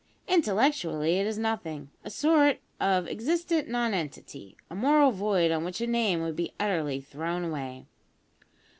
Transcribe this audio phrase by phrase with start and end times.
[0.27, 5.85] Intellectually it is nothing a sort of existent nonentity, a moral void on which a
[5.85, 7.85] name would be utterly thrown away.